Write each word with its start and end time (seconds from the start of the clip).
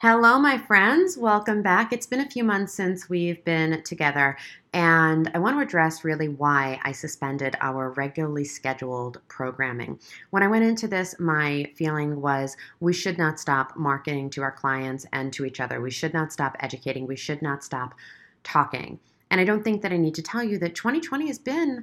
Hello, 0.00 0.38
my 0.38 0.56
friends. 0.56 1.18
Welcome 1.18 1.60
back. 1.60 1.92
It's 1.92 2.06
been 2.06 2.20
a 2.20 2.30
few 2.30 2.44
months 2.44 2.72
since 2.72 3.10
we've 3.10 3.44
been 3.44 3.82
together, 3.82 4.38
and 4.72 5.28
I 5.34 5.40
want 5.40 5.56
to 5.56 5.60
address 5.60 6.04
really 6.04 6.28
why 6.28 6.78
I 6.84 6.92
suspended 6.92 7.56
our 7.60 7.90
regularly 7.90 8.44
scheduled 8.44 9.20
programming. 9.26 9.98
When 10.30 10.44
I 10.44 10.46
went 10.46 10.64
into 10.64 10.86
this, 10.86 11.16
my 11.18 11.68
feeling 11.74 12.20
was 12.20 12.56
we 12.78 12.92
should 12.92 13.18
not 13.18 13.40
stop 13.40 13.76
marketing 13.76 14.30
to 14.30 14.42
our 14.42 14.52
clients 14.52 15.04
and 15.12 15.32
to 15.32 15.44
each 15.44 15.58
other. 15.58 15.80
We 15.80 15.90
should 15.90 16.14
not 16.14 16.32
stop 16.32 16.56
educating. 16.60 17.08
We 17.08 17.16
should 17.16 17.42
not 17.42 17.64
stop 17.64 17.92
talking. 18.44 19.00
And 19.32 19.40
I 19.40 19.44
don't 19.44 19.64
think 19.64 19.82
that 19.82 19.92
I 19.92 19.96
need 19.96 20.14
to 20.14 20.22
tell 20.22 20.44
you 20.44 20.58
that 20.58 20.76
2020 20.76 21.26
has 21.26 21.40
been 21.40 21.82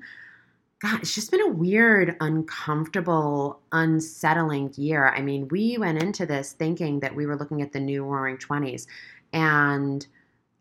God, 0.86 1.00
it's 1.02 1.16
just 1.16 1.32
been 1.32 1.42
a 1.42 1.50
weird, 1.50 2.16
uncomfortable, 2.22 3.60
unsettling 3.72 4.72
year. 4.76 5.08
I 5.08 5.20
mean, 5.20 5.48
we 5.48 5.80
went 5.80 6.00
into 6.04 6.28
this 6.28 6.52
thinking 6.52 7.00
that 7.00 7.16
we 7.16 7.26
were 7.26 7.36
looking 7.36 7.64
at 7.64 7.72
the 7.72 7.80
new 7.80 8.04
roaring 8.04 8.38
20s, 8.38 8.86
and 9.34 10.06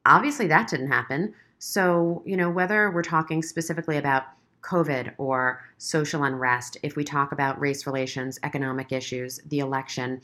obviously 0.06 0.46
that 0.46 0.68
didn't 0.68 0.90
happen. 0.90 1.34
So, 1.58 2.22
you 2.24 2.38
know, 2.38 2.48
whether 2.48 2.90
we're 2.90 3.02
talking 3.02 3.42
specifically 3.42 3.98
about 3.98 4.22
COVID 4.62 5.12
or 5.18 5.62
social 5.76 6.24
unrest, 6.24 6.78
if 6.82 6.96
we 6.96 7.04
talk 7.04 7.32
about 7.32 7.60
race 7.60 7.86
relations, 7.86 8.38
economic 8.44 8.92
issues, 8.92 9.40
the 9.50 9.58
election, 9.58 10.22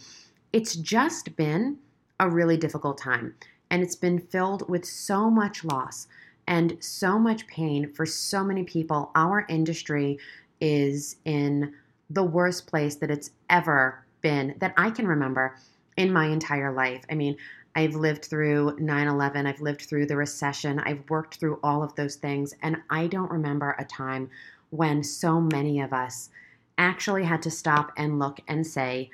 it's 0.55 0.77
just 0.77 1.37
been 1.37 1.77
a 2.21 2.31
really 2.31 2.57
difficult 2.57 2.97
time. 2.97 3.35
And 3.71 3.83
it's 3.83 3.97
been 3.97 4.19
filled 4.19 4.67
with 4.67 4.87
so 4.87 5.29
much 5.29 5.63
loss 5.63 6.07
and 6.51 6.77
so 6.81 7.17
much 7.17 7.47
pain 7.47 7.89
for 7.95 8.05
so 8.05 8.43
many 8.43 8.65
people. 8.65 9.13
Our 9.15 9.47
industry 9.49 10.19
is 10.61 11.17
in 11.25 11.73
the 12.11 12.25
worst 12.25 12.67
place 12.67 12.97
that 12.97 13.11
it's 13.11 13.31
ever 13.49 14.05
been 14.21 14.57
that 14.59 14.75
I 14.77 14.91
can 14.91 15.07
remember 15.07 15.57
in 15.97 16.13
my 16.13 16.27
entire 16.27 16.73
life. 16.73 17.05
I 17.09 17.15
mean, 17.15 17.37
I've 17.77 17.95
lived 17.95 18.25
through 18.25 18.77
9 18.81 19.07
11, 19.07 19.47
I've 19.47 19.61
lived 19.61 19.83
through 19.83 20.07
the 20.07 20.17
recession, 20.17 20.81
I've 20.81 21.09
worked 21.09 21.37
through 21.37 21.61
all 21.63 21.85
of 21.85 21.95
those 21.95 22.17
things, 22.17 22.53
and 22.63 22.79
I 22.91 23.07
don't 23.07 23.31
remember 23.31 23.77
a 23.79 23.85
time 23.85 24.29
when 24.71 25.05
so 25.05 25.41
many 25.41 25.81
of 25.81 25.93
us 25.93 26.31
actually 26.79 27.25
had 27.25 27.43
to 27.43 27.51
stop 27.51 27.93
and 27.97 28.19
look 28.19 28.41
and 28.49 28.67
say, 28.67 29.11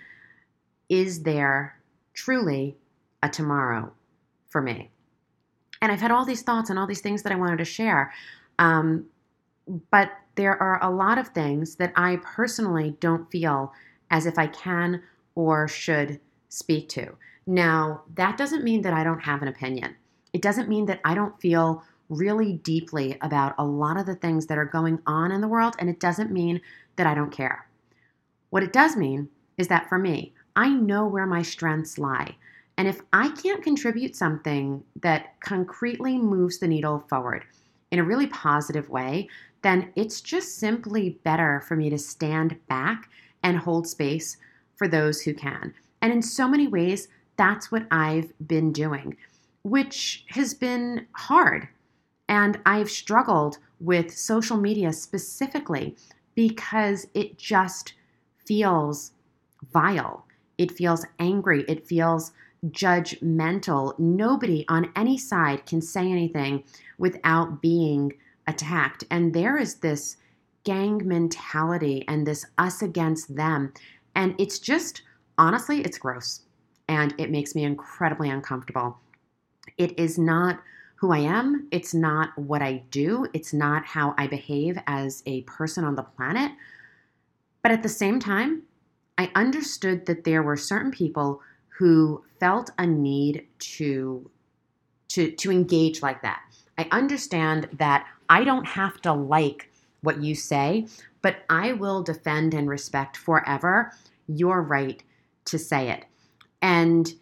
is 0.89 1.23
there 1.23 1.79
truly 2.15 2.79
a 3.23 3.29
tomorrow 3.29 3.93
for 4.49 4.63
me? 4.63 4.91
And 5.83 5.93
I've 5.93 6.01
had 6.01 6.11
all 6.11 6.25
these 6.25 6.43
thoughts 6.43 6.71
and 6.71 6.79
all 6.79 6.87
these 6.87 7.01
things 7.01 7.23
that 7.23 7.33
I 7.33 7.37
wanted 7.37 7.59
to 7.59 7.65
share. 7.65 8.13
Um, 8.59 9.07
but 9.91 10.11
there 10.37 10.61
are 10.63 10.83
a 10.83 10.91
lot 10.91 11.19
of 11.19 11.29
things 11.29 11.77
that 11.77 11.93
I 11.97 12.17
personally 12.23 12.97
don't 13.01 13.31
feel 13.31 13.73
as 14.11 14.27
if 14.27 14.39
I 14.39 14.47
can 14.47 15.03
or 15.35 15.69
should 15.69 16.21
speak 16.49 16.89
to. 16.91 17.17
Now, 17.47 18.03
that 18.15 18.37
doesn't 18.37 18.65
mean 18.65 18.83
that 18.83 18.93
I 18.93 19.05
don't 19.05 19.21
have 19.21 19.43
an 19.43 19.49
opinion. 19.49 19.97
It 20.33 20.43
doesn't 20.43 20.69
mean 20.69 20.87
that 20.87 21.01
I 21.05 21.15
don't 21.15 21.41
feel 21.41 21.83
really 22.09 22.55
deeply 22.55 23.19
about 23.21 23.55
a 23.59 23.65
lot 23.65 23.97
of 23.97 24.07
the 24.07 24.15
things 24.15 24.47
that 24.47 24.59
are 24.59 24.65
going 24.65 25.01
on 25.07 25.33
in 25.33 25.41
the 25.41 25.49
world, 25.49 25.75
and 25.79 25.89
it 25.89 26.01
doesn't 26.01 26.31
mean 26.31 26.61
that 26.97 27.07
I 27.07 27.15
don't 27.15 27.31
care. 27.31 27.69
What 28.51 28.63
it 28.63 28.73
does 28.73 28.97
mean 28.97 29.29
is 29.59 29.69
that 29.69 29.89
for 29.89 29.99
me, 29.99 30.35
I 30.55 30.71
know 30.71 31.07
where 31.07 31.27
my 31.27 31.43
strengths 31.43 31.99
lie. 31.99 32.37
And 32.79 32.87
if 32.87 33.01
I 33.13 33.31
can't 33.31 33.63
contribute 33.63 34.17
something 34.17 34.83
that 35.03 35.41
concretely 35.41 36.19
moves 36.19 36.59
the 36.59 36.69
needle 36.69 37.05
forward 37.09 37.45
in 37.91 37.99
a 37.99 38.05
really 38.05 38.27
positive 38.27 38.89
way, 38.91 39.29
then 39.63 39.93
it's 39.97 40.21
just 40.21 40.59
simply 40.59 41.19
better 41.25 41.63
for 41.67 41.75
me 41.77 41.89
to 41.91 41.99
stand 41.99 42.57
back 42.69 43.09
and 43.43 43.57
hold 43.59 43.87
space 43.87 44.37
for 44.77 44.89
those 44.89 45.23
who 45.23 45.33
can. 45.33 45.73
And 46.03 46.13
in 46.13 46.23
so 46.23 46.47
many 46.47 46.69
ways, 46.69 47.09
that's 47.37 47.73
what 47.73 47.87
I've 47.91 48.33
been 48.47 48.73
doing, 48.73 49.17
which 49.63 50.25
has 50.29 50.55
been 50.55 51.07
hard. 51.13 51.69
And 52.29 52.59
I've 52.67 52.91
struggled 52.91 53.59
with 53.81 54.17
social 54.17 54.57
media 54.57 54.93
specifically 54.93 55.97
because 56.35 57.07
it 57.15 57.39
just 57.39 57.95
feels 58.45 59.13
vile. 59.73 60.27
It 60.59 60.73
feels 60.73 61.05
angry. 61.19 61.65
It 61.69 61.87
feels 61.87 62.33
judgmental. 62.67 63.99
Nobody 63.99 64.65
on 64.69 64.91
any 64.97 65.19
side 65.19 65.67
can 65.67 65.81
say 65.81 66.11
anything 66.11 66.65
without 66.99 67.61
being 67.61 68.13
attacked. 68.47 69.05
And 69.11 69.35
there 69.35 69.57
is 69.57 69.77
this 69.77 70.17
gang 70.65 71.07
mentality 71.07 72.05
and 72.09 72.27
this 72.27 72.47
us 72.59 72.83
against 72.83 73.35
them. 73.37 73.73
And 74.15 74.35
it's 74.39 74.59
just, 74.59 75.03
honestly, 75.39 75.81
it's 75.83 75.99
gross. 75.99 76.43
And 76.89 77.15
it 77.19 77.31
makes 77.31 77.55
me 77.55 77.65
incredibly 77.65 78.31
uncomfortable. 78.31 78.99
It 79.77 79.99
is 79.99 80.19
not 80.19 80.61
who 80.97 81.13
I 81.13 81.19
am. 81.19 81.69
It's 81.71 81.93
not 81.93 82.37
what 82.39 82.63
I 82.63 82.83
do. 82.91 83.27
It's 83.35 83.53
not 83.53 83.85
how 83.85 84.15
I 84.17 84.27
behave 84.27 84.79
as 84.87 85.23
a 85.27 85.43
person 85.43 85.85
on 85.85 85.95
the 85.95 86.03
planet. 86.03 86.53
But 87.63 87.73
at 87.73 87.83
the 87.83 87.89
same 87.89 88.19
time, 88.19 88.63
I 89.19 89.31
understood 89.35 90.07
that 90.07 90.25
there 90.25 90.43
were 90.43 90.57
certain 90.57 90.91
people 90.91 91.43
who 91.79 92.25
felt 92.41 92.71
a 92.79 92.87
need 92.87 93.47
to 93.59 94.31
to 95.09 95.31
to 95.31 95.51
engage 95.51 96.03
like 96.03 96.23
that. 96.23 96.43
I 96.79 96.89
understand 96.91 97.69
that 97.75 98.07
I 98.29 98.45
don't 98.45 98.67
have 98.67 99.01
to 99.03 99.13
like 99.13 99.71
what 100.03 100.23
you 100.23 100.35
say, 100.35 100.87
but 101.23 101.37
I 101.49 101.73
will 101.73 102.03
defend 102.03 102.55
and 102.55 102.69
respect 102.69 103.17
forever 103.17 103.93
your 104.27 104.63
right 104.63 105.03
to 105.47 105.59
say 105.59 105.91
it. 105.91 106.05
And 106.61 107.13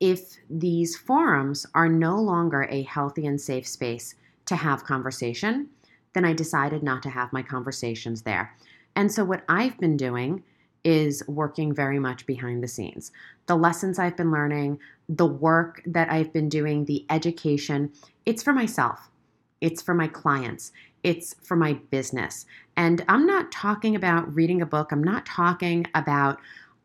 if 0.00 0.36
these 0.50 0.96
forums 0.96 1.66
are 1.74 1.88
no 1.88 2.20
longer 2.20 2.66
a 2.70 2.82
healthy 2.82 3.26
and 3.26 3.40
safe 3.40 3.66
space 3.66 4.14
to 4.46 4.56
have 4.56 4.84
conversation, 4.84 5.68
then 6.14 6.24
I 6.24 6.32
decided 6.32 6.82
not 6.82 7.02
to 7.04 7.10
have 7.10 7.32
my 7.32 7.42
conversations 7.42 8.22
there. 8.22 8.54
And 8.94 9.12
so, 9.12 9.24
what 9.24 9.44
I've 9.48 9.78
been 9.78 9.96
doing 9.96 10.42
is 10.86 11.20
working 11.26 11.74
very 11.74 11.98
much 11.98 12.24
behind 12.26 12.62
the 12.62 12.68
scenes. 12.68 13.10
The 13.46 13.56
lessons 13.56 13.98
I've 13.98 14.16
been 14.16 14.30
learning, 14.30 14.78
the 15.08 15.26
work 15.26 15.82
that 15.84 16.12
I've 16.12 16.32
been 16.32 16.48
doing, 16.48 16.84
the 16.84 17.04
education, 17.10 17.90
it's 18.24 18.40
for 18.40 18.52
myself, 18.52 19.10
it's 19.60 19.82
for 19.82 19.94
my 19.94 20.06
clients, 20.06 20.70
it's 21.02 21.34
for 21.42 21.56
my 21.56 21.72
business. 21.90 22.46
And 22.76 23.04
I'm 23.08 23.26
not 23.26 23.50
talking 23.50 23.96
about 23.96 24.32
reading 24.32 24.62
a 24.62 24.66
book, 24.66 24.92
I'm 24.92 25.02
not 25.02 25.26
talking 25.26 25.86
about 25.96 26.38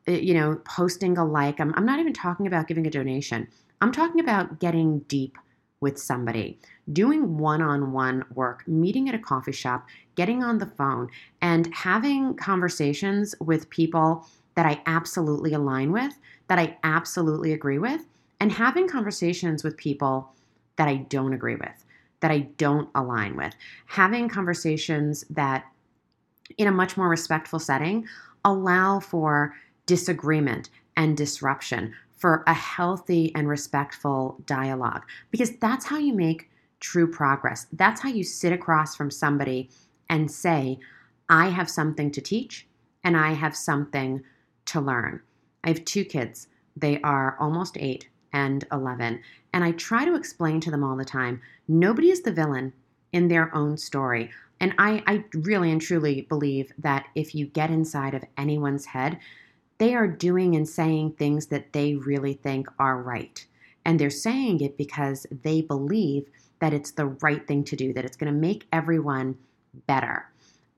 eh, 0.08 0.18
you 0.18 0.34
know 0.34 0.60
posting 0.66 1.20
a 1.20 1.24
like. 1.24 1.60
I'm, 1.60 1.72
I'm 1.76 1.86
not 1.86 2.00
even 2.00 2.14
talking 2.14 2.48
about 2.48 2.68
giving 2.68 2.88
a 2.88 2.90
donation. 2.90 3.48
I'm 3.82 3.92
talking 3.92 4.20
about 4.20 4.60
getting 4.60 5.00
deep 5.02 5.38
with 5.82 6.00
somebody, 6.00 6.60
doing 6.94 7.38
one 7.38 7.62
on 7.62 7.92
one 7.92 8.24
work, 8.34 8.66
meeting 8.68 9.10
at 9.10 9.16
a 9.16 9.20
coffee 9.20 9.52
shop, 9.52 9.88
getting 10.16 10.44
on 10.44 10.60
the 10.60 10.66
phone, 10.66 11.10
and 11.42 11.74
having 11.74 12.36
conversations 12.36 13.36
with 13.42 13.70
people 13.70 14.26
that 14.56 14.66
I 14.66 14.82
absolutely 14.86 15.54
align 15.54 15.92
with, 15.92 16.18
that 16.48 16.60
I 16.60 16.78
absolutely 16.84 17.52
agree 17.52 17.80
with, 17.80 18.06
and 18.40 18.52
having 18.52 18.88
conversations 18.88 19.64
with 19.64 19.76
people 19.78 20.32
that 20.76 20.88
I 20.88 20.98
don't 20.98 21.34
agree 21.34 21.56
with, 21.56 21.86
that 22.20 22.32
I 22.32 22.40
don't 22.58 22.90
align 22.96 23.36
with, 23.36 23.54
having 23.88 24.30
conversations 24.30 25.26
that, 25.30 25.66
in 26.58 26.68
a 26.68 26.72
much 26.72 26.96
more 26.96 27.10
respectful 27.10 27.60
setting, 27.60 28.06
allow 28.46 29.00
for 29.00 29.56
disagreement 29.86 30.70
and 30.96 31.18
disruption 31.18 31.94
for 32.22 32.44
a 32.46 32.54
healthy 32.54 33.34
and 33.34 33.50
respectful 33.50 34.38
dialogue 34.46 35.02
because 35.32 35.58
that's 35.58 35.86
how 35.86 35.98
you 35.98 36.14
make 36.14 36.52
true 36.80 37.08
progress. 37.08 37.66
That's 37.74 38.00
how 38.00 38.10
you 38.10 38.24
sit 38.24 38.54
across 38.54 38.96
from 38.96 39.10
somebody 39.10 39.72
and 40.08 40.30
say, 40.30 40.78
I 41.30 41.50
have 41.50 41.68
something 41.68 42.12
to 42.12 42.22
teach 42.22 42.68
and 43.04 43.18
I 43.18 43.34
have 43.34 43.56
something 43.56 44.22
to 44.66 44.80
learn. 44.80 45.20
I 45.64 45.70
have 45.70 45.84
two 45.84 46.06
kids. 46.06 46.48
They 46.78 47.02
are 47.02 47.38
almost 47.40 47.76
eight 47.80 48.08
and 48.34 48.66
11. 48.72 49.20
And 49.54 49.64
I 49.64 49.72
try 49.72 50.06
to 50.06 50.14
explain 50.14 50.62
to 50.62 50.70
them 50.70 50.84
all 50.84 50.96
the 50.96 51.04
time 51.04 51.42
nobody 51.68 52.12
is 52.12 52.22
the 52.22 52.32
villain 52.32 52.72
in 53.14 53.30
their 53.30 53.54
own 53.56 53.78
story. 53.78 54.30
And 54.60 54.76
I, 54.78 55.02
I 55.08 55.24
really 55.34 55.72
and 55.72 55.82
truly 55.82 56.22
believe 56.22 56.72
that 56.78 57.08
if 57.16 57.34
you 57.34 57.48
get 57.48 57.72
inside 57.72 58.14
of 58.14 58.24
anyone's 58.38 58.86
head, 58.86 59.18
they 59.82 59.96
are 59.96 60.08
doing 60.08 60.56
and 60.56 60.70
saying 60.70 61.12
things 61.14 61.48
that 61.48 61.74
they 61.74 61.96
really 61.96 62.34
think 62.34 62.68
are 62.78 63.02
right. 63.02 63.44
And 63.84 64.00
they're 64.00 64.12
saying 64.12 64.62
it 64.62 64.78
because 64.78 65.26
they 65.42 65.62
believe 65.62 66.28
that 66.60 66.72
it's 66.72 66.92
the 66.92 67.08
right 67.08 67.48
thing 67.48 67.64
to 67.64 67.76
do, 67.76 67.92
that 67.94 68.06
it's 68.06 68.16
going 68.16 68.32
to 68.32 68.40
make 68.40 68.68
everyone 68.72 69.36
better. 69.88 70.30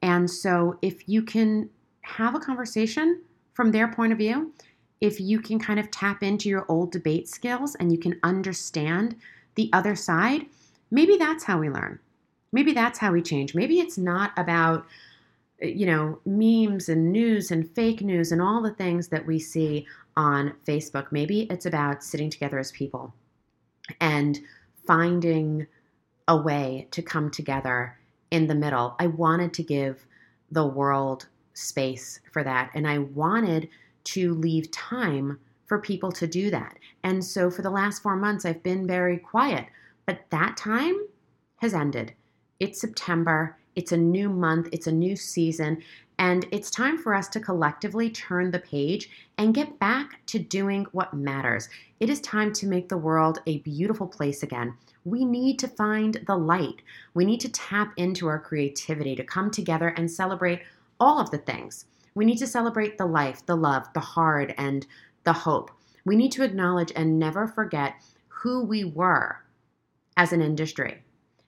And 0.02 0.32
so, 0.32 0.80
if 0.82 1.10
you 1.10 1.22
can 1.22 1.70
have 2.04 2.34
a 2.34 2.40
conversation 2.40 3.22
from 3.52 3.74
their 3.74 3.90
point 3.90 4.14
of 4.14 4.20
view, 4.20 4.54
if 5.02 5.20
you 5.20 5.42
can 5.42 5.60
kind 5.60 5.82
of 5.82 5.92
tap 5.92 6.24
into 6.24 6.48
your 6.48 6.66
old 6.70 6.94
debate 6.94 7.28
skills 7.28 7.76
and 7.76 7.92
you 7.92 7.98
can 7.98 8.18
understand 8.24 9.18
the 9.56 9.70
other 9.74 9.98
side, 9.98 10.46
maybe 10.92 11.18
that's 11.18 11.44
how 11.44 11.60
we 11.60 11.70
learn. 11.70 12.00
Maybe 12.54 12.72
that's 12.72 13.00
how 13.00 13.12
we 13.12 13.22
change. 13.22 13.54
Maybe 13.54 13.82
it's 13.82 13.98
not 13.98 14.32
about 14.38 14.86
Eh, 15.62 15.68
you 15.68 15.86
know, 15.86 16.20
memes 16.26 16.90
and 16.90 17.12
news 17.12 17.52
and 17.52 17.70
fake 17.76 18.02
news 18.02 18.32
and 18.32 18.42
all 18.42 18.62
the 18.62 18.74
things 18.74 19.08
that 19.10 19.26
we 19.26 19.40
see 19.40 19.88
on 20.16 20.54
Facebook. 20.68 21.12
Maybe 21.12 21.42
it's 21.50 21.66
about 21.66 22.04
sitting 22.04 22.30
together 22.30 22.60
as 22.60 22.72
people 22.72 23.14
and 24.00 24.40
finding 24.86 25.68
a 26.28 26.38
way 26.38 26.88
to 26.92 27.02
come 27.02 27.30
together 27.30 27.98
in 28.32 28.48
the 28.48 28.56
middle. 28.56 28.96
I 29.00 29.08
wanted 29.08 29.54
to 29.56 29.64
give 29.64 30.06
the 30.52 30.66
world 30.66 31.28
space 31.54 32.20
for 32.32 32.44
that. 32.44 32.72
And 32.74 32.88
I 32.88 33.00
wanted 33.00 33.70
to 34.06 34.34
leave 34.34 34.72
time 34.72 35.40
for 35.66 35.80
people 35.80 36.12
to 36.12 36.28
do 36.28 36.52
that. 36.52 36.78
And 37.04 37.24
so 37.24 37.50
for 37.50 37.62
the 37.62 37.70
last 37.70 38.02
four 38.02 38.16
months, 38.16 38.46
I've 38.46 38.64
been 38.64 38.86
very 38.86 39.18
quiet. 39.18 39.66
But 40.06 40.26
that 40.30 40.58
time 40.58 40.96
has 41.58 41.74
ended. 41.74 42.14
It's 42.60 42.82
September. 42.82 43.58
It's 43.76 43.92
a 43.92 43.98
new 43.98 44.30
month. 44.30 44.70
It's 44.72 44.88
a 44.88 44.92
new 44.92 45.16
season. 45.16 45.82
And 46.20 46.46
it's 46.52 46.70
time 46.70 46.98
for 46.98 47.14
us 47.14 47.28
to 47.30 47.40
collectively 47.40 48.10
turn 48.10 48.52
the 48.52 48.60
page 48.60 49.10
and 49.38 49.54
get 49.54 49.80
back 49.80 50.24
to 50.28 50.40
doing 50.40 50.86
what 50.92 51.14
matters. 51.14 51.70
It 52.00 52.10
is 52.10 52.22
time 52.22 52.54
to 52.54 52.68
make 52.68 52.88
the 52.88 52.98
world 52.98 53.40
a 53.48 53.60
beautiful 53.60 54.08
place 54.08 54.44
again. 54.44 54.76
We 55.06 55.26
need 55.26 55.60
to 55.60 55.68
find 55.68 56.22
the 56.28 56.38
light. 56.38 56.82
We 57.14 57.26
need 57.26 57.40
to 57.42 57.50
tap 57.50 57.94
into 57.98 58.28
our 58.28 58.40
creativity 58.40 59.16
to 59.16 59.24
come 59.24 59.52
together 59.52 59.90
and 59.90 60.10
celebrate 60.10 60.62
all 61.00 61.20
of 61.20 61.32
the 61.32 61.40
things. 61.40 61.86
We 62.16 62.26
need 62.26 62.38
to 62.38 62.48
celebrate 62.48 62.98
the 62.98 63.06
life, 63.06 63.46
the 63.46 63.58
love, 63.58 63.92
the 63.94 64.00
hard, 64.00 64.54
and 64.58 64.86
the 65.24 65.34
hope. 65.34 65.72
We 66.06 66.16
need 66.16 66.32
to 66.34 66.44
acknowledge 66.44 66.92
and 66.96 67.18
never 67.18 67.48
forget 67.48 67.96
who 68.28 68.64
we 68.64 68.84
were 68.84 69.40
as 70.16 70.32
an 70.32 70.42
industry. 70.42 71.02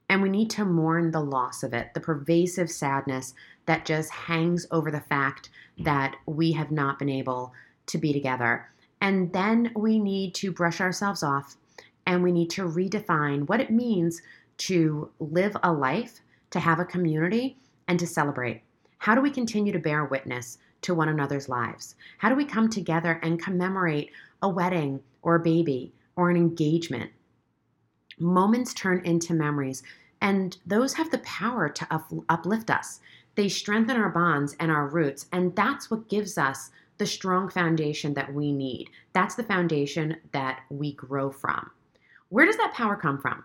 And 0.09 0.21
we 0.21 0.29
need 0.29 0.49
to 0.51 0.65
mourn 0.65 1.11
the 1.11 1.21
loss 1.21 1.63
of 1.63 1.73
it, 1.73 1.93
the 1.93 1.99
pervasive 1.99 2.69
sadness 2.69 3.33
that 3.65 3.85
just 3.85 4.11
hangs 4.11 4.67
over 4.71 4.91
the 4.91 5.01
fact 5.01 5.49
mm. 5.79 5.85
that 5.85 6.15
we 6.25 6.51
have 6.53 6.71
not 6.71 6.99
been 6.99 7.09
able 7.09 7.53
to 7.87 7.97
be 7.97 8.13
together. 8.13 8.69
And 9.01 9.31
then 9.33 9.71
we 9.75 9.99
need 9.99 10.33
to 10.35 10.51
brush 10.51 10.81
ourselves 10.81 11.23
off 11.23 11.55
and 12.05 12.23
we 12.23 12.31
need 12.31 12.49
to 12.51 12.63
redefine 12.63 13.47
what 13.47 13.59
it 13.59 13.71
means 13.71 14.21
to 14.57 15.09
live 15.19 15.57
a 15.63 15.71
life, 15.71 16.21
to 16.51 16.59
have 16.59 16.79
a 16.79 16.85
community, 16.85 17.57
and 17.87 17.99
to 17.99 18.07
celebrate. 18.07 18.61
How 18.99 19.15
do 19.15 19.21
we 19.21 19.29
continue 19.29 19.73
to 19.73 19.79
bear 19.79 20.05
witness 20.05 20.57
to 20.81 20.95
one 20.95 21.09
another's 21.09 21.49
lives? 21.49 21.95
How 22.17 22.29
do 22.29 22.35
we 22.35 22.45
come 22.45 22.69
together 22.69 23.19
and 23.23 23.41
commemorate 23.41 24.11
a 24.41 24.49
wedding 24.49 25.01
or 25.21 25.35
a 25.35 25.43
baby 25.43 25.93
or 26.15 26.29
an 26.29 26.37
engagement? 26.37 27.11
Moments 28.19 28.73
turn 28.73 29.01
into 29.05 29.33
memories, 29.33 29.83
and 30.21 30.57
those 30.65 30.93
have 30.93 31.11
the 31.11 31.19
power 31.19 31.67
to 31.69 32.01
uplift 32.29 32.69
us. 32.69 32.99
They 33.35 33.49
strengthen 33.49 33.97
our 33.97 34.09
bonds 34.09 34.55
and 34.59 34.71
our 34.71 34.87
roots, 34.87 35.25
and 35.31 35.55
that's 35.55 35.91
what 35.91 36.07
gives 36.07 36.37
us 36.37 36.71
the 36.97 37.05
strong 37.05 37.49
foundation 37.49 38.13
that 38.13 38.33
we 38.33 38.53
need. 38.53 38.89
That's 39.11 39.35
the 39.35 39.43
foundation 39.43 40.15
that 40.31 40.61
we 40.69 40.93
grow 40.93 41.29
from. 41.29 41.69
Where 42.29 42.45
does 42.45 42.57
that 42.57 42.73
power 42.73 42.95
come 42.95 43.19
from? 43.19 43.43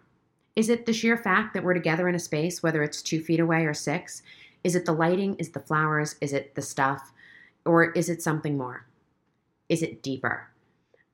Is 0.55 0.69
it 0.69 0.87
the 0.87 0.93
sheer 0.93 1.17
fact 1.17 1.55
that 1.55 1.65
we're 1.65 1.75
together 1.75 2.09
in 2.09 2.15
a 2.15 2.21
space, 2.21 2.63
whether 2.63 2.83
it's 2.83 3.03
two 3.03 3.21
feet 3.21 3.41
away 3.41 3.67
or 3.67 3.75
six? 3.75 4.23
Is 4.63 4.77
it 4.77 4.85
the 4.85 4.93
lighting? 4.93 5.35
Is 5.37 5.49
it 5.49 5.55
the 5.55 5.61
flowers? 5.61 6.15
Is 6.21 6.33
it 6.33 6.55
the 6.55 6.63
stuff? 6.63 7.13
Or 7.65 7.91
is 7.93 8.09
it 8.09 8.23
something 8.23 8.57
more? 8.57 8.87
Is 9.69 9.83
it 9.83 10.03
deeper? 10.03 10.49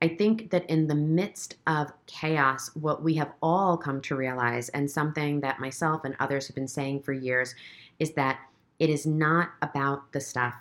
I 0.02 0.08
think 0.08 0.50
that 0.50 0.69
in 0.69 0.87
the 0.87 0.94
midst 0.94 1.56
of 1.66 1.93
chaos, 2.06 2.70
what 2.75 3.02
we 3.02 3.14
have 3.14 3.32
all 3.43 3.78
come 3.78 4.00
to 4.02 4.16
realize, 4.16 4.69
and 4.70 4.90
something 4.90 5.40
that 5.40 5.58
myself 5.58 6.04
and 6.04 6.14
others 6.20 6.46
have 6.46 6.54
been 6.54 6.69
saying 6.69 7.00
for 7.00 7.12
years, 7.14 7.54
is 7.98 8.12
that 8.12 8.38
it 8.78 8.90
is 8.90 9.06
not 9.06 9.50
about 9.62 10.12
the 10.12 10.20
stuff. 10.20 10.54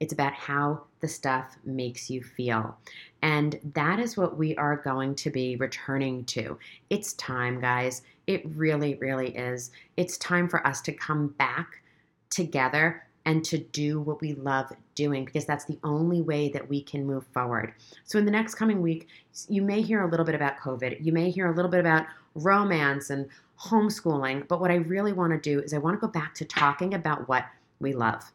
It's 0.00 0.14
about 0.14 0.32
how 0.32 0.84
the 1.00 1.08
stuff 1.08 1.56
makes 1.64 2.10
you 2.10 2.22
feel. 2.22 2.76
And 3.20 3.60
that 3.74 4.00
is 4.00 4.16
what 4.16 4.38
we 4.38 4.56
are 4.56 4.76
going 4.76 5.14
to 5.16 5.30
be 5.30 5.56
returning 5.56 6.24
to. 6.26 6.58
It's 6.88 7.12
time, 7.14 7.60
guys. 7.60 8.02
It 8.26 8.42
really, 8.56 8.94
really 8.96 9.36
is. 9.36 9.70
It's 9.96 10.16
time 10.16 10.48
for 10.48 10.66
us 10.66 10.80
to 10.82 10.92
come 10.92 11.28
back 11.38 11.82
together 12.30 13.04
and 13.24 13.44
to 13.44 13.58
do 13.58 14.00
what 14.00 14.20
we 14.20 14.34
love 14.34 14.72
doing 14.94 15.24
because 15.24 15.44
that's 15.44 15.64
the 15.64 15.78
only 15.84 16.20
way 16.20 16.48
that 16.50 16.68
we 16.68 16.82
can 16.82 17.06
move 17.06 17.24
forward. 17.32 17.72
So, 18.04 18.18
in 18.18 18.24
the 18.24 18.30
next 18.30 18.56
coming 18.56 18.82
week, 18.82 19.08
you 19.48 19.62
may 19.62 19.82
hear 19.82 20.02
a 20.02 20.10
little 20.10 20.26
bit 20.26 20.34
about 20.34 20.58
COVID. 20.58 21.04
You 21.04 21.12
may 21.12 21.30
hear 21.30 21.50
a 21.50 21.54
little 21.54 21.70
bit 21.70 21.80
about 21.80 22.06
romance 22.34 23.10
and 23.10 23.28
homeschooling. 23.60 24.48
But 24.48 24.60
what 24.60 24.70
I 24.70 24.76
really 24.76 25.12
want 25.12 25.32
to 25.32 25.38
do 25.38 25.60
is 25.60 25.72
I 25.72 25.78
want 25.78 26.00
to 26.00 26.06
go 26.06 26.12
back 26.12 26.34
to 26.34 26.44
talking 26.44 26.94
about 26.94 27.28
what 27.28 27.44
we 27.80 27.92
love. 27.92 28.30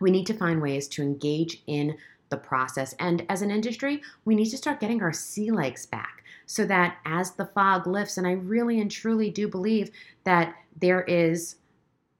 We 0.00 0.10
need 0.10 0.26
to 0.26 0.34
find 0.34 0.60
ways 0.60 0.88
to 0.88 1.02
engage 1.02 1.62
in 1.66 1.96
the 2.28 2.36
process. 2.36 2.94
And 2.98 3.24
as 3.28 3.42
an 3.42 3.50
industry, 3.50 4.02
we 4.24 4.34
need 4.34 4.50
to 4.50 4.56
start 4.56 4.80
getting 4.80 5.02
our 5.02 5.12
sea 5.12 5.50
legs 5.50 5.86
back 5.86 6.24
so 6.46 6.64
that 6.66 6.98
as 7.04 7.32
the 7.32 7.46
fog 7.46 7.86
lifts, 7.86 8.18
and 8.18 8.26
I 8.26 8.32
really 8.32 8.80
and 8.80 8.90
truly 8.90 9.30
do 9.30 9.48
believe 9.48 9.90
that 10.24 10.54
there 10.80 11.02
is 11.02 11.56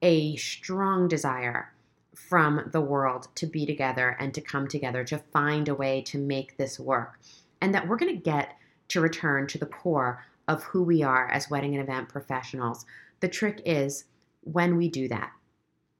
a 0.01 0.35
strong 0.35 1.07
desire 1.07 1.72
from 2.33 2.67
the 2.71 2.81
world 2.81 3.27
to 3.35 3.45
be 3.45 3.63
together 3.63 4.17
and 4.19 4.33
to 4.33 4.41
come 4.41 4.67
together 4.67 5.03
to 5.03 5.19
find 5.19 5.69
a 5.69 5.75
way 5.75 6.01
to 6.01 6.17
make 6.17 6.57
this 6.57 6.79
work. 6.79 7.19
And 7.61 7.75
that 7.75 7.87
we're 7.87 7.95
going 7.95 8.15
to 8.15 8.19
get 8.19 8.57
to 8.87 9.01
return 9.01 9.45
to 9.45 9.59
the 9.59 9.67
core 9.67 10.25
of 10.47 10.63
who 10.63 10.81
we 10.81 11.03
are 11.03 11.29
as 11.29 11.51
wedding 11.51 11.75
and 11.75 11.83
event 11.83 12.09
professionals. 12.09 12.87
The 13.19 13.27
trick 13.27 13.61
is 13.67 14.05
when 14.41 14.77
we 14.77 14.89
do 14.89 15.07
that, 15.09 15.31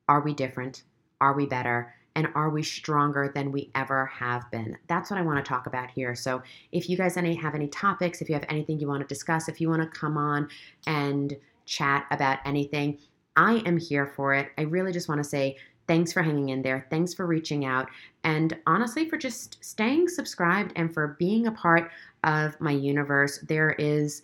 are 0.09 0.21
we 0.21 0.33
different? 0.33 0.81
Are 1.21 1.35
we 1.35 1.45
better? 1.45 1.93
And 2.15 2.27
are 2.33 2.49
we 2.49 2.63
stronger 2.63 3.31
than 3.31 3.51
we 3.51 3.69
ever 3.75 4.07
have 4.07 4.49
been? 4.49 4.75
That's 4.87 5.11
what 5.11 5.19
I 5.19 5.23
want 5.23 5.37
to 5.37 5.47
talk 5.47 5.67
about 5.67 5.91
here. 5.91 6.15
So, 6.15 6.41
if 6.71 6.89
you 6.89 6.97
guys 6.97 7.15
any 7.15 7.35
have 7.35 7.53
any 7.53 7.67
topics, 7.67 8.23
if 8.23 8.27
you 8.29 8.33
have 8.33 8.45
anything 8.49 8.79
you 8.79 8.87
want 8.87 9.01
to 9.01 9.07
discuss, 9.07 9.49
if 9.49 9.61
you 9.61 9.69
want 9.69 9.83
to 9.83 9.99
come 9.99 10.17
on 10.17 10.49
and 10.87 11.37
chat 11.67 12.07
about 12.09 12.39
anything, 12.43 12.97
I 13.35 13.63
am 13.65 13.77
here 13.77 14.07
for 14.07 14.33
it. 14.33 14.49
I 14.57 14.63
really 14.63 14.91
just 14.91 15.07
want 15.07 15.23
to 15.23 15.29
say 15.29 15.57
thanks 15.87 16.13
for 16.13 16.21
hanging 16.21 16.49
in 16.49 16.61
there. 16.61 16.87
Thanks 16.89 17.13
for 17.13 17.25
reaching 17.25 17.65
out. 17.65 17.89
And 18.23 18.57
honestly, 18.65 19.09
for 19.09 19.17
just 19.17 19.63
staying 19.63 20.07
subscribed 20.07 20.73
and 20.75 20.93
for 20.93 21.15
being 21.19 21.47
a 21.47 21.51
part 21.51 21.91
of 22.23 22.59
my 22.59 22.71
universe. 22.71 23.39
There 23.47 23.71
is 23.71 24.21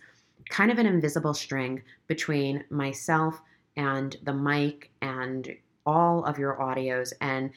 kind 0.48 0.70
of 0.70 0.78
an 0.78 0.86
invisible 0.86 1.34
string 1.34 1.82
between 2.06 2.64
myself 2.70 3.40
and 3.76 4.16
the 4.24 4.32
mic 4.32 4.90
and 5.02 5.54
all 5.86 6.24
of 6.24 6.38
your 6.38 6.56
audios. 6.56 7.12
And 7.20 7.50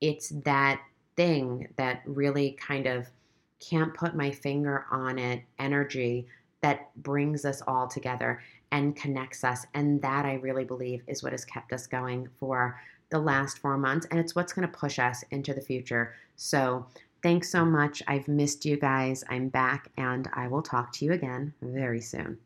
it's 0.00 0.30
that 0.44 0.80
thing 1.16 1.68
that 1.76 2.02
really 2.06 2.52
kind 2.52 2.86
of 2.86 3.06
can't 3.60 3.94
put 3.94 4.16
my 4.16 4.30
finger 4.30 4.84
on 4.90 5.18
it 5.18 5.42
energy 5.58 6.26
that 6.60 6.94
brings 7.02 7.44
us 7.44 7.62
all 7.66 7.86
together 7.86 8.42
and 8.72 8.96
connects 8.96 9.44
us. 9.44 9.66
And 9.74 10.00
that 10.02 10.24
I 10.24 10.34
really 10.34 10.64
believe 10.64 11.02
is 11.06 11.22
what 11.22 11.32
has 11.32 11.44
kept 11.44 11.72
us 11.72 11.86
going 11.86 12.28
for 12.38 12.80
the 13.14 13.20
last 13.20 13.60
four 13.60 13.78
months. 13.78 14.06
And 14.10 14.18
it's 14.18 14.34
what's 14.34 14.52
going 14.52 14.68
to 14.68 14.78
push 14.78 14.98
us 14.98 15.24
into 15.30 15.54
the 15.54 15.60
future. 15.60 16.14
So 16.36 16.86
Thanks 17.24 17.48
so 17.48 17.64
much. 17.64 18.02
I've 18.06 18.28
missed 18.28 18.66
you 18.66 18.76
guys. 18.76 19.24
I'm 19.30 19.48
back 19.48 19.88
and 19.96 20.28
I 20.34 20.46
will 20.46 20.60
talk 20.60 20.92
to 20.92 21.06
you 21.06 21.14
again 21.14 21.54
very 21.62 22.02
soon. 22.02 22.36